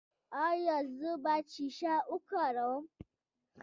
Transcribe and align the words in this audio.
ایا 0.47 0.77
زه 0.97 1.11
باید 1.23 1.45
شیشه 1.53 1.93
وکاروم؟ 2.13 2.83